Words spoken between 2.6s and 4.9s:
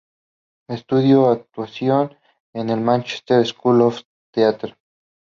el Manchester School of Theatre.